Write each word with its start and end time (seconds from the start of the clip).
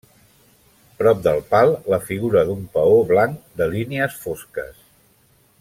Prop 1.01 1.19
del 1.27 1.41
pal 1.51 1.75
la 1.95 2.01
figura 2.09 2.43
d'un 2.49 2.65
paó 2.79 2.97
blanc 3.15 3.55
de 3.61 3.71
línies 3.77 4.21
fosques. 4.27 4.85